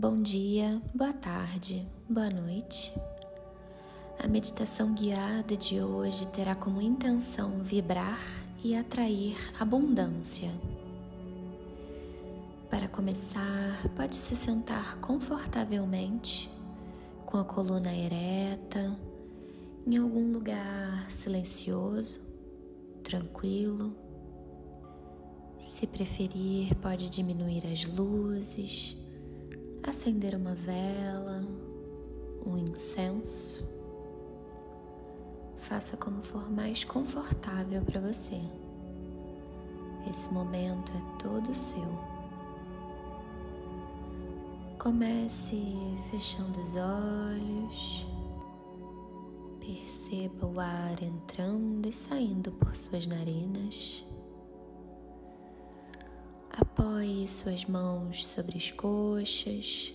Bom 0.00 0.22
dia, 0.22 0.80
boa 0.94 1.12
tarde, 1.12 1.86
boa 2.08 2.30
noite. 2.30 2.94
A 4.18 4.26
meditação 4.26 4.94
guiada 4.94 5.54
de 5.54 5.82
hoje 5.82 6.26
terá 6.28 6.54
como 6.54 6.80
intenção 6.80 7.58
vibrar 7.62 8.18
e 8.64 8.74
atrair 8.74 9.36
abundância. 9.60 10.50
Para 12.70 12.88
começar, 12.88 13.86
pode 13.94 14.16
se 14.16 14.34
sentar 14.34 14.96
confortavelmente, 15.00 16.50
com 17.26 17.36
a 17.36 17.44
coluna 17.44 17.94
ereta, 17.94 18.98
em 19.86 19.98
algum 19.98 20.32
lugar 20.32 21.10
silencioso, 21.10 22.22
tranquilo. 23.04 23.94
Se 25.58 25.86
preferir, 25.86 26.74
pode 26.76 27.10
diminuir 27.10 27.66
as 27.70 27.84
luzes, 27.84 28.96
acender 29.82 30.34
uma 30.34 30.54
vela, 30.54 31.46
um 32.44 32.56
incenso. 32.56 33.64
Faça 35.56 35.96
como 35.96 36.20
for 36.20 36.50
mais 36.50 36.84
confortável 36.84 37.82
para 37.82 38.00
você. 38.00 38.40
Esse 40.08 40.32
momento 40.32 40.92
é 40.96 41.22
todo 41.22 41.54
seu. 41.54 41.88
Comece 44.78 45.62
fechando 46.10 46.58
os 46.60 46.74
olhos. 46.74 48.06
Perceba 49.60 50.46
o 50.46 50.58
ar 50.58 51.02
entrando 51.02 51.86
e 51.86 51.92
saindo 51.92 52.50
por 52.52 52.74
suas 52.74 53.06
narinas. 53.06 54.04
Apoie 56.72 57.26
suas 57.26 57.64
mãos 57.64 58.24
sobre 58.24 58.56
as 58.56 58.70
coxas, 58.70 59.92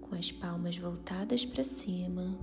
com 0.00 0.16
as 0.16 0.32
palmas 0.32 0.76
voltadas 0.76 1.44
para 1.44 1.62
cima. 1.62 2.36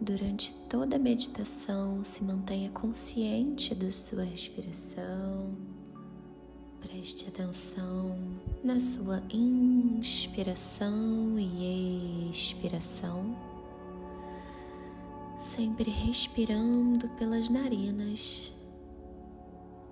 Durante 0.00 0.54
toda 0.68 0.94
a 0.94 0.98
meditação, 0.98 2.04
se 2.04 2.22
mantenha 2.22 2.70
consciente 2.70 3.74
da 3.74 3.90
sua 3.90 4.22
respiração. 4.22 5.56
Preste 6.80 7.28
atenção 7.28 8.16
na 8.62 8.78
sua 8.78 9.20
inspiração 9.28 11.36
e 11.36 12.30
expiração, 12.30 13.36
sempre 15.38 15.90
respirando 15.90 17.08
pelas 17.18 17.48
narinas 17.48 18.52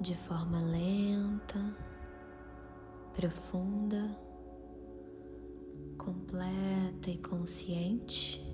de 0.03 0.17
forma 0.17 0.59
lenta, 0.59 1.61
profunda, 3.15 4.19
completa 5.97 7.09
e 7.09 7.19
consciente. 7.19 8.45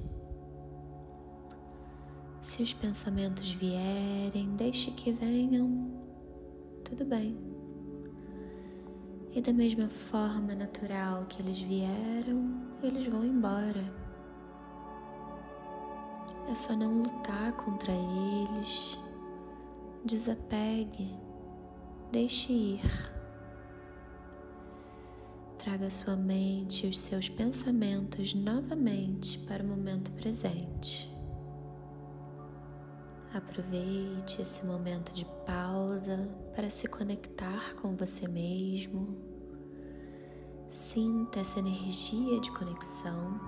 Se 2.42 2.62
os 2.62 2.74
pensamentos 2.74 3.50
vierem, 3.50 4.54
deixe 4.56 4.90
que 4.90 5.10
venham, 5.10 5.90
tudo 6.84 7.06
bem. 7.06 7.38
E 9.32 9.40
da 9.40 9.52
mesma 9.52 9.88
forma 9.88 10.54
natural 10.54 11.24
que 11.26 11.40
eles 11.40 11.58
vieram, 11.60 12.60
eles 12.82 13.06
vão 13.06 13.24
embora. 13.24 13.84
É 16.50 16.54
só 16.54 16.76
não 16.76 16.98
lutar 17.02 17.52
contra 17.52 17.92
eles. 17.92 19.00
Desapegue, 20.04 21.27
deixe 22.10 22.52
ir. 22.52 22.80
Traga 25.58 25.90
sua 25.90 26.16
mente 26.16 26.86
e 26.86 26.90
os 26.90 26.98
seus 26.98 27.28
pensamentos 27.28 28.32
novamente 28.32 29.38
para 29.40 29.62
o 29.62 29.66
momento 29.66 30.10
presente. 30.12 31.12
Aproveite 33.34 34.40
esse 34.40 34.64
momento 34.64 35.12
de 35.12 35.26
pausa 35.44 36.28
para 36.54 36.70
se 36.70 36.88
conectar 36.88 37.74
com 37.74 37.94
você 37.94 38.26
mesmo. 38.26 39.18
Sinta 40.70 41.40
essa 41.40 41.58
energia 41.58 42.40
de 42.40 42.50
conexão. 42.52 43.38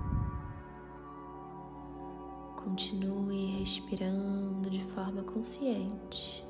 Continue 2.62 3.58
respirando 3.58 4.68
de 4.68 4.82
forma 4.84 5.22
consciente. 5.22 6.49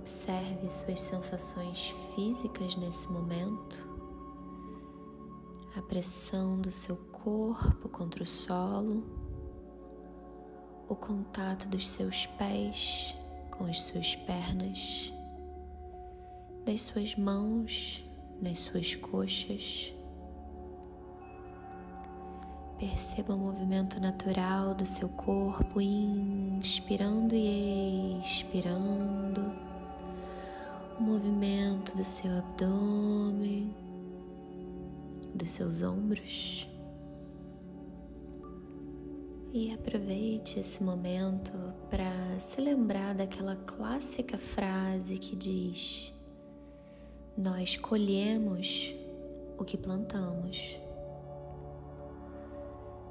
Observe 0.00 0.70
suas 0.70 0.98
sensações 0.98 1.94
físicas 2.14 2.74
nesse 2.76 3.06
momento, 3.12 3.86
a 5.76 5.82
pressão 5.82 6.58
do 6.58 6.72
seu 6.72 6.96
corpo 6.96 7.86
contra 7.90 8.22
o 8.22 8.26
solo. 8.26 9.04
O 10.88 10.96
contato 10.96 11.68
dos 11.68 11.86
seus 11.86 12.24
pés 12.26 13.14
com 13.50 13.66
as 13.66 13.82
suas 13.82 14.16
pernas, 14.16 15.12
das 16.64 16.80
suas 16.80 17.14
mãos 17.14 18.02
nas 18.40 18.58
suas 18.60 18.94
coxas. 18.94 19.94
Perceba 22.78 23.34
o 23.34 23.38
movimento 23.38 24.00
natural 24.00 24.74
do 24.74 24.86
seu 24.86 25.10
corpo, 25.10 25.78
inspirando 25.78 27.34
e 27.34 28.18
expirando, 28.18 29.69
movimento 31.00 31.96
do 31.96 32.04
seu 32.04 32.30
abdômen, 32.38 33.74
dos 35.34 35.50
seus 35.50 35.82
ombros. 35.82 36.68
E 39.52 39.72
aproveite 39.72 40.60
esse 40.60 40.82
momento 40.82 41.52
para 41.90 42.38
se 42.38 42.60
lembrar 42.60 43.14
daquela 43.14 43.56
clássica 43.56 44.38
frase 44.38 45.18
que 45.18 45.34
diz: 45.34 46.12
Nós 47.36 47.76
colhemos 47.76 48.94
o 49.58 49.64
que 49.64 49.76
plantamos. 49.76 50.80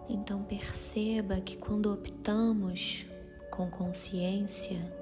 Então 0.08 0.44
perceba 0.44 1.42
que 1.42 1.58
quando 1.58 1.92
optamos 1.92 3.06
com 3.52 3.70
consciência 3.70 4.99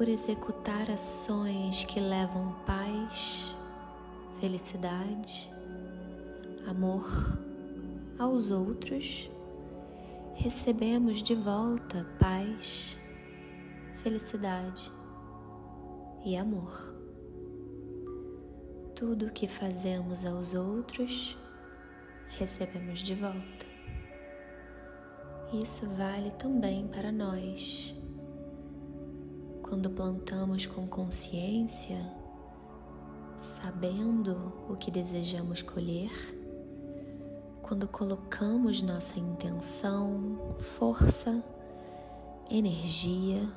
por 0.00 0.08
executar 0.08 0.90
ações 0.90 1.84
que 1.84 2.00
levam 2.00 2.54
paz, 2.64 3.54
felicidade, 4.40 5.52
amor 6.66 7.06
aos 8.18 8.50
outros, 8.50 9.30
recebemos 10.36 11.22
de 11.22 11.34
volta 11.34 12.06
paz, 12.18 12.98
felicidade 14.02 14.90
e 16.24 16.34
amor. 16.34 16.94
Tudo 18.94 19.26
o 19.26 19.30
que 19.30 19.46
fazemos 19.46 20.24
aos 20.24 20.54
outros, 20.54 21.36
recebemos 22.38 23.00
de 23.00 23.14
volta. 23.14 23.66
Isso 25.52 25.86
vale 25.90 26.30
também 26.30 26.88
para 26.88 27.12
nós. 27.12 27.99
Quando 29.70 29.88
plantamos 29.88 30.66
com 30.66 30.84
consciência, 30.84 32.04
sabendo 33.38 34.52
o 34.68 34.74
que 34.74 34.90
desejamos 34.90 35.62
colher, 35.62 36.10
quando 37.62 37.86
colocamos 37.86 38.82
nossa 38.82 39.16
intenção, 39.16 40.56
força, 40.58 41.40
energia, 42.50 43.48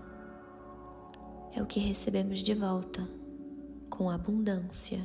é 1.56 1.64
o 1.64 1.66
que 1.66 1.80
recebemos 1.80 2.44
de 2.44 2.54
volta 2.54 3.10
com 3.90 4.08
abundância. 4.08 5.02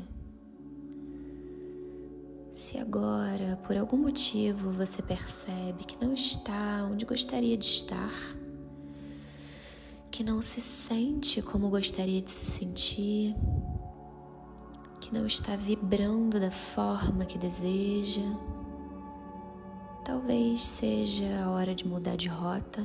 Se 2.53 2.77
agora, 2.77 3.59
por 3.67 3.79
algum 3.79 3.97
motivo, 3.97 4.73
você 4.73 5.01
percebe 5.01 5.85
que 5.85 5.99
não 6.05 6.13
está 6.13 6.85
onde 6.85 7.07
gostaria 7.07 7.57
de 7.57 7.65
estar, 7.65 8.13
que 10.19 10.25
não 10.25 10.43
se 10.43 10.61
sente 10.61 11.41
como 11.41 11.69
gostaria 11.69 12.21
de 12.21 12.33
se 12.33 12.45
sentir, 12.45 13.37
que 15.01 15.15
não 15.15 15.25
está 15.25 15.55
vibrando 15.55 16.41
da 16.41 16.51
forma 16.51 17.25
que 17.25 17.39
deseja, 17.39 18.25
Talvez 20.05 20.65
seja 20.65 21.45
a 21.45 21.51
hora 21.53 21.73
de 21.73 21.87
mudar 21.87 22.17
de 22.17 22.29
rota, 22.29 22.85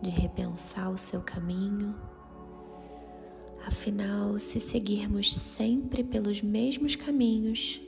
de 0.00 0.08
repensar 0.08 0.90
o 0.90 0.96
seu 0.96 1.20
caminho. 1.20 1.94
Afinal, 3.66 4.38
se 4.38 4.60
seguirmos 4.60 5.36
sempre 5.36 6.02
pelos 6.02 6.40
mesmos 6.40 6.96
caminhos, 6.96 7.82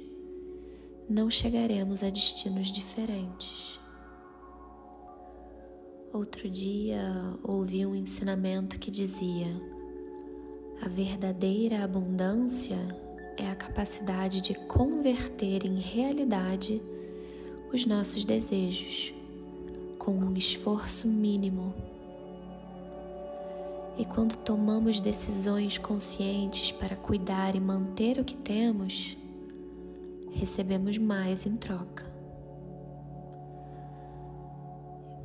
não 1.08 1.31
chegaremos 1.31 2.02
a 2.02 2.10
destinos 2.10 2.70
diferentes. 2.70 3.81
Outro 6.12 6.47
dia 6.47 7.03
ouvi 7.43 7.87
um 7.87 7.94
ensinamento 7.94 8.79
que 8.79 8.91
dizia: 8.91 9.47
a 10.82 10.87
verdadeira 10.87 11.82
abundância 11.82 12.76
é 13.38 13.49
a 13.49 13.55
capacidade 13.55 14.43
de 14.43 14.53
converter 14.67 15.64
em 15.64 15.76
realidade 15.79 16.82
os 17.73 17.87
nossos 17.87 18.26
desejos 18.26 19.14
com 19.99 20.12
um 20.12 20.37
esforço 20.37 21.09
mínimo. 21.09 21.73
E 23.97 24.05
quando 24.05 24.37
tomamos 24.37 25.00
decisões 25.00 25.79
conscientes 25.79 26.73
para 26.73 26.94
cuidar 26.94 27.56
e 27.56 27.61
manter 27.61 28.20
o 28.20 28.25
que 28.25 28.37
temos, 28.37 29.17
recebemos 30.31 30.99
mais 30.99 31.47
em 31.47 31.56
troca. 31.56 32.12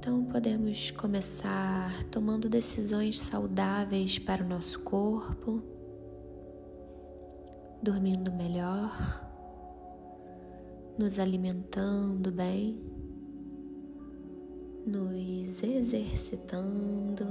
Então 0.07 0.23
podemos 0.23 0.89
começar 0.91 1.91
tomando 2.05 2.47
decisões 2.47 3.19
saudáveis 3.19 4.17
para 4.17 4.41
o 4.41 4.47
nosso 4.47 4.79
corpo, 4.79 5.61
dormindo 7.83 8.31
melhor, 8.31 8.89
nos 10.97 11.19
alimentando 11.19 12.31
bem, 12.31 12.81
nos 14.85 15.61
exercitando. 15.61 17.27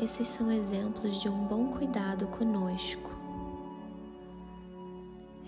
Esses 0.00 0.26
são 0.26 0.50
exemplos 0.50 1.22
de 1.22 1.28
um 1.28 1.46
bom 1.46 1.70
cuidado 1.70 2.26
conosco. 2.26 3.08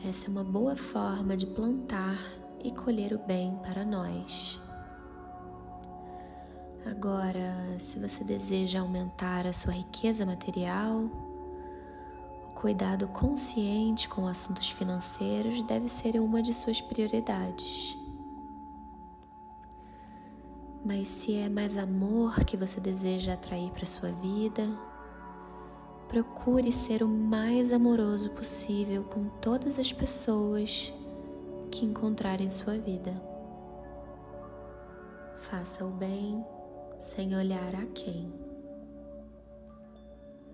Essa 0.07 0.29
é 0.29 0.31
uma 0.31 0.45
boa 0.45 0.77
forma 0.77 1.37
de 1.37 1.45
plantar 1.45 2.21
e 2.63 2.71
colher 2.71 3.13
o 3.13 3.19
bem 3.19 3.57
para 3.65 3.85
nós. 3.85 4.61
Agora, 6.85 7.79
se 7.79 7.99
você 7.99 8.25
deseja 8.25 8.81
aumentar 8.81 9.47
a 9.47 9.53
sua 9.53 9.73
riqueza 9.73 10.25
material, 10.25 11.11
o 12.49 12.55
cuidado 12.55 13.07
consciente 13.09 14.09
com 14.09 14.27
assuntos 14.27 14.71
financeiros 14.71 15.63
deve 15.63 15.89
ser 15.89 16.19
uma 16.19 16.43
de 16.43 16.55
suas 16.55 16.81
prioridades. 16.81 17.99
Mas 20.83 21.09
se 21.09 21.37
é 21.37 21.51
mais 21.51 21.77
amor 21.77 22.45
que 22.45 22.57
você 22.57 22.81
deseja 22.81 23.35
atrair 23.35 23.71
para 23.73 23.85
sua 23.85 24.11
vida, 24.13 24.67
procure 26.09 26.73
ser 26.73 27.03
o 27.03 27.09
mais 27.09 27.71
amoroso 27.71 28.31
possível 28.31 29.05
com 29.05 29.29
todas 29.41 29.79
as 29.79 29.93
pessoas 29.93 30.93
que 31.71 31.85
encontrar 31.85 32.41
em 32.41 32.49
sua 32.49 32.79
vida. 32.79 33.23
Faça 35.37 35.85
o 35.85 35.91
bem 35.91 36.43
sem 37.01 37.35
olhar 37.35 37.75
a 37.75 37.87
quem. 37.95 38.31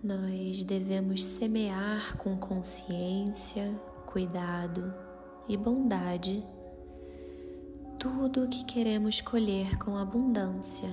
Nós 0.03 0.63
devemos 0.63 1.25
semear 1.25 2.17
com 2.17 2.37
consciência, 2.37 3.75
cuidado 4.07 4.95
e 5.49 5.57
bondade 5.57 6.45
tudo 7.99 8.45
o 8.45 8.49
que 8.49 8.65
queremos 8.65 9.21
colher 9.21 9.77
com 9.79 9.97
abundância. 9.97 10.89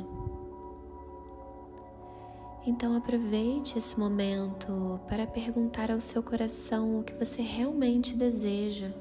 Então 2.65 2.97
aproveite 2.97 3.77
esse 3.77 3.99
momento 3.99 4.99
para 5.07 5.27
perguntar 5.27 5.91
ao 5.91 6.01
seu 6.01 6.23
coração 6.23 6.99
o 6.99 7.03
que 7.03 7.13
você 7.13 7.41
realmente 7.44 8.15
deseja 8.15 8.91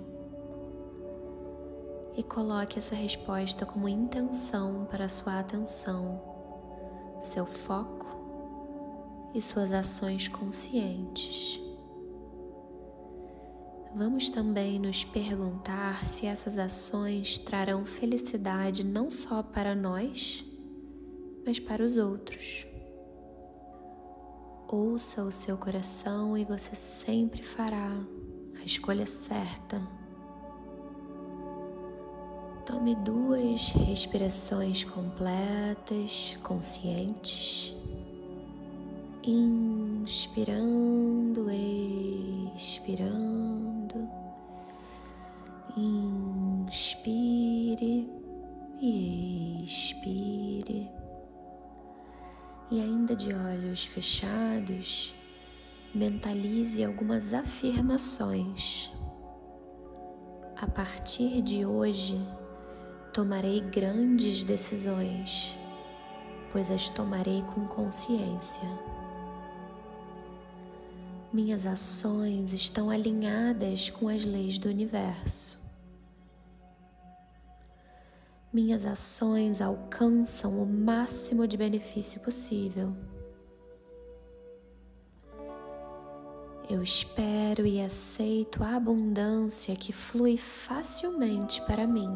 e 2.15 2.23
coloque 2.23 2.79
essa 2.79 2.95
resposta 2.95 3.65
como 3.65 3.89
intenção 3.89 4.87
para 4.91 5.07
a 5.07 5.09
sua 5.09 5.39
atenção 5.39 6.32
seu 7.23 7.47
foco 7.47 8.07
e 9.35 9.41
suas 9.41 9.73
ações 9.73 10.29
conscientes. 10.29 11.61
Vamos 13.95 14.29
também 14.29 14.79
nos 14.79 15.05
perguntar 15.05 16.07
se 16.07 16.27
essas 16.27 16.59
ações 16.59 17.39
trarão 17.39 17.85
felicidade 17.87 18.83
não 18.83 19.11
só 19.11 19.43
para 19.43 19.75
nós, 19.75 20.45
mas 21.47 21.61
para 21.61 21.83
os 21.85 21.97
outros. 21.97 22.67
Ouça 24.67 25.23
o 25.23 25.31
seu 25.31 25.59
coração 25.59 26.37
e 26.37 26.45
você 26.45 26.75
sempre 26.75 27.43
fará 27.43 27.91
a 28.61 28.65
escolha 28.65 29.07
certa 29.07 30.02
Tome 32.65 32.95
duas 32.95 33.71
respirações 33.71 34.85
completas, 34.85 36.39
conscientes. 36.45 37.75
Inspirando, 39.25 41.51
expirando. 42.57 44.09
Inspire 45.77 48.09
e 48.81 49.65
expire. 49.65 50.89
E 52.71 52.81
ainda 52.81 53.17
de 53.17 53.35
olhos 53.35 53.87
fechados, 53.87 55.13
mentalize 55.93 56.85
algumas 56.85 57.35
afirmações. 57.35 58.89
A 60.57 60.69
partir 60.69 61.43
de 61.43 61.67
hoje, 61.67 62.21
tomarei 63.13 63.61
grandes 63.61 64.43
decisões, 64.43 65.59
pois 66.51 66.71
as 66.71 66.89
tomarei 66.89 67.43
com 67.55 67.67
consciência. 67.67 68.67
Minhas 71.31 71.67
ações 71.67 72.53
estão 72.53 72.89
alinhadas 72.91 73.91
com 73.91 74.09
as 74.09 74.25
leis 74.25 74.59
do 74.59 74.69
universo. 74.69 75.61
Minhas 78.51 78.85
ações 78.85 79.61
alcançam 79.61 80.63
o 80.63 80.67
máximo 80.67 81.47
de 81.47 81.57
benefício 81.57 82.21
possível. 82.21 82.95
Eu 86.69 86.83
espero 86.83 87.67
e 87.67 87.81
aceito 87.81 88.63
a 88.63 88.77
abundância 88.77 89.75
que 89.77 89.93
flui 89.93 90.37
facilmente 90.37 91.61
para 91.63 91.87
mim. 91.87 92.11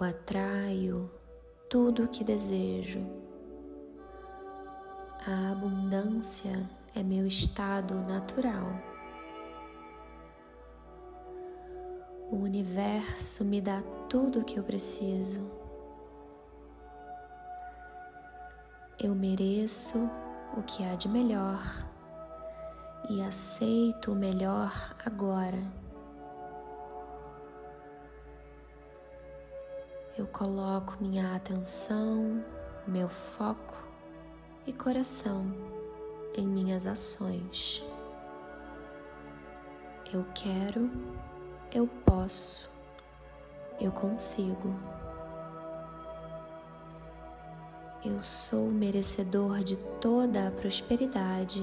Eu 0.00 0.06
atraio 0.06 1.10
tudo 1.70 2.04
o 2.04 2.08
que 2.08 2.24
desejo. 2.24 3.00
A 5.26 5.52
abundância 5.52 6.68
é 6.94 7.02
meu 7.02 7.26
estado 7.26 7.94
natural. 7.94 8.66
O 12.30 12.36
universo 12.36 13.44
me 13.44 13.60
dá 13.60 13.82
tudo 14.08 14.40
o 14.40 14.44
que 14.44 14.58
eu 14.58 14.64
preciso. 14.64 15.48
Eu 18.98 19.14
mereço 19.14 20.10
o 20.56 20.62
que 20.62 20.84
há 20.84 20.94
de 20.94 21.08
melhor 21.08 21.60
e 23.08 23.22
aceito 23.22 24.12
o 24.12 24.16
melhor 24.16 24.96
agora. 25.04 25.83
Eu 30.16 30.26
coloco 30.28 30.96
minha 31.00 31.34
atenção, 31.34 32.44
meu 32.86 33.08
foco 33.08 33.74
e 34.64 34.72
coração 34.72 35.44
em 36.36 36.46
minhas 36.46 36.86
ações. 36.86 37.84
Eu 40.12 40.24
quero, 40.32 40.88
eu 41.72 41.88
posso, 42.06 42.70
eu 43.80 43.90
consigo. 43.90 44.72
Eu 48.04 48.22
sou 48.22 48.70
merecedor 48.70 49.64
de 49.64 49.76
toda 50.00 50.46
a 50.46 50.50
prosperidade, 50.52 51.62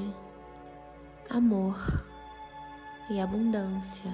amor 1.29 1.77
e 3.09 3.21
abundância. 3.21 4.11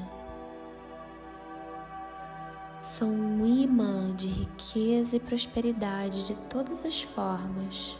Sou 2.97 3.09
um 3.09 3.45
imã 3.45 4.11
de 4.15 4.27
riqueza 4.27 5.17
e 5.17 5.19
prosperidade 5.19 6.25
de 6.25 6.33
todas 6.49 6.83
as 6.83 6.99
formas. 6.99 7.95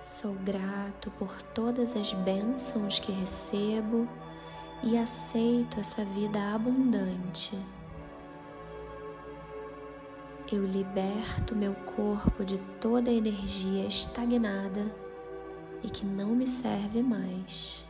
Sou 0.00 0.32
grato 0.32 1.10
por 1.18 1.42
todas 1.42 1.94
as 1.94 2.14
bênçãos 2.14 2.98
que 2.98 3.12
recebo 3.12 4.08
e 4.82 4.96
aceito 4.96 5.78
essa 5.78 6.06
vida 6.06 6.54
abundante. 6.54 7.54
Eu 10.50 10.64
liberto 10.64 11.54
meu 11.54 11.74
corpo 11.74 12.42
de 12.46 12.56
toda 12.80 13.10
energia 13.10 13.84
estagnada 13.84 14.90
e 15.82 15.90
que 15.90 16.06
não 16.06 16.28
me 16.28 16.46
serve 16.46 17.02
mais 17.02 17.84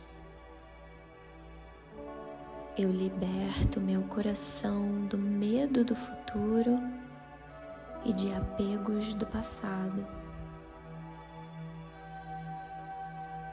eu 2.77 2.89
liberto 2.89 3.81
meu 3.81 4.01
coração 4.03 5.05
do 5.07 5.17
medo 5.17 5.83
do 5.83 5.93
futuro 5.93 6.79
e 8.05 8.13
de 8.13 8.33
apegos 8.33 9.13
do 9.13 9.25
passado. 9.25 10.07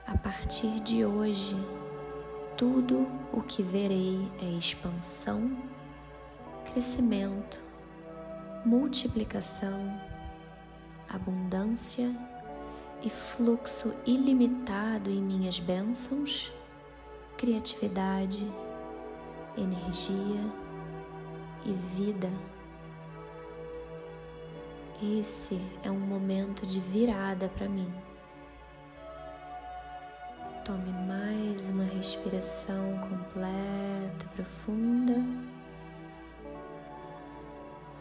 A 0.06 0.16
partir 0.16 0.80
de 0.80 1.04
hoje, 1.04 1.56
tudo 2.56 3.08
o 3.32 3.42
que 3.42 3.60
verei 3.60 4.30
é 4.40 4.50
expansão, 4.52 5.50
crescimento, 6.70 7.60
multiplicação, 8.64 10.00
abundância 11.08 12.14
e 13.02 13.10
fluxo 13.10 13.92
ilimitado 14.06 15.10
em 15.10 15.20
minhas 15.20 15.58
bênçãos, 15.58 16.52
criatividade, 17.36 18.46
energia 19.58 20.40
e 21.64 21.72
vida. 21.72 22.30
Esse 25.02 25.60
é 25.82 25.90
um 25.90 25.98
momento 25.98 26.66
de 26.66 26.80
virada 26.80 27.48
para 27.48 27.68
mim. 27.68 27.92
Tome 30.64 30.92
mais 31.06 31.68
uma 31.68 31.84
respiração 31.84 32.98
completa, 33.08 34.26
profunda. 34.34 35.14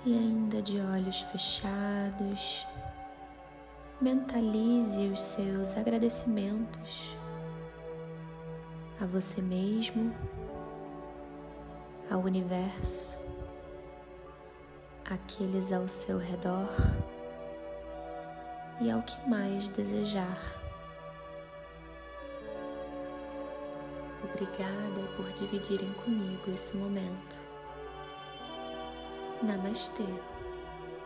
E 0.05 0.13
ainda 0.13 0.61
de 0.61 0.79
olhos 0.79 1.21
fechados, 1.21 2.67
mentalize 4.01 5.07
os 5.07 5.21
seus 5.21 5.75
agradecimentos 5.75 7.17
a 8.99 9.05
você 9.05 9.41
mesmo, 9.41 10.13
ao 12.09 12.21
universo, 12.21 13.17
aqueles 15.05 15.71
ao 15.71 15.87
seu 15.87 16.17
redor 16.17 16.69
e 18.79 18.89
ao 18.89 19.01
que 19.01 19.29
mais 19.29 19.67
desejar. 19.67 20.39
Obrigada 24.23 25.01
por 25.15 25.31
dividirem 25.33 25.91
comigo 25.93 26.51
esse 26.51 26.75
momento. 26.75 27.41
Namastê. 29.41 30.05